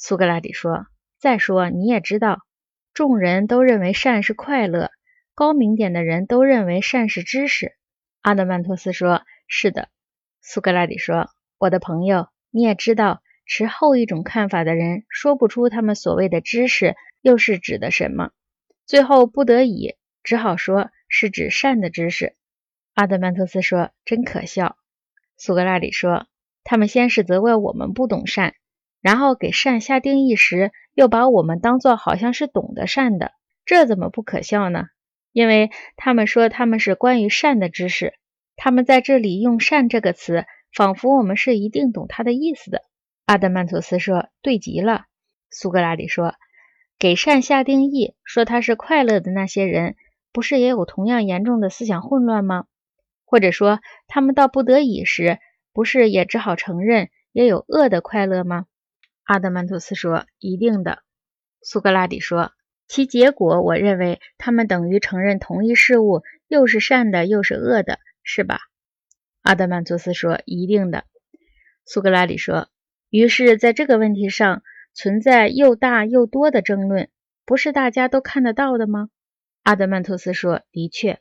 [0.00, 0.86] 苏格拉底说
[1.18, 2.42] ：“再说你也知道，
[2.94, 4.92] 众人都认为善是快乐，
[5.34, 7.72] 高明点的人都认为善是知识。”
[8.22, 9.88] 阿德曼托斯说：“是的。”
[10.40, 18.30] 苏格拉底说：“我的朋友，你也知道，持后一种看法的人说不出他们所谓的知识又是指的什么，
[18.86, 22.36] 最后不得已只好说是指善的知识。”
[22.94, 24.76] 阿德曼托斯说：“真可笑。”
[25.36, 26.28] 苏格拉底说
[26.62, 28.54] ：“他们先是责怪我们不懂善，
[29.00, 33.32] 然后给善下定义时，又把我们当作好像是懂得善的，
[33.64, 34.86] 这怎么不可笑呢？
[35.32, 38.14] 因为他们说他们是关于善的知识，
[38.56, 42.82] 他们在这里用‘善’这个词，仿佛我们是一定懂它的意思的。”
[43.26, 45.04] 阿德曼托斯说：“对极了。”
[45.50, 46.34] 苏格拉底说
[46.98, 49.94] ：“给善下定义，说它是快乐的那些人，
[50.32, 52.64] 不是也有同样严重的思想混乱吗？”
[53.24, 55.38] 或者说，他们到不得已时，
[55.74, 58.64] 不是也只好承认也有恶的快乐吗？
[59.28, 61.02] 阿德曼托斯说：“一定的。”
[61.60, 62.52] 苏格拉底说
[62.88, 68.58] ：“其结果，我认为他们等于承认同一事物又是善的又是恶的，是吧？”
[69.44, 71.04] 阿德曼托斯说：“一定的。”
[71.84, 72.70] 苏格拉底说
[73.10, 74.62] ：“于是，在这个问题上
[74.94, 77.10] 存在又大又多的争论，
[77.44, 79.10] 不是大家都看得到的吗？”
[79.62, 81.20] 阿德曼托斯说：“的确。”